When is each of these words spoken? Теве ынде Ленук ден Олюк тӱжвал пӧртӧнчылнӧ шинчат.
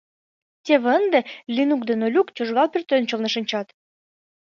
Теве 0.65 0.89
ынде 0.99 1.19
Ленук 1.55 1.81
ден 1.89 1.99
Олюк 2.07 2.27
тӱжвал 2.35 2.67
пӧртӧнчылнӧ 2.73 3.29
шинчат. 3.31 3.67